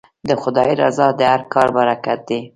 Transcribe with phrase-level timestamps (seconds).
[0.27, 2.39] د خدای رضا د هر کار برکت دی.